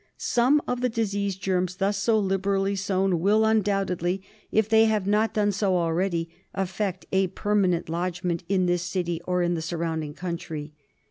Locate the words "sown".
2.75-3.19